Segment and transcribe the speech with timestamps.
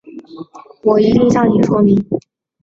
[0.81, 1.95] 我一定向你说明